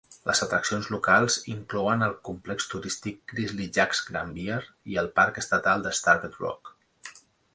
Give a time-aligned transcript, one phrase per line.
[0.27, 4.57] Les atraccions locals inclouen el complex turístic Grizzly Jack's Grand Bear
[4.93, 6.73] i el parc estatal de Starved Rock.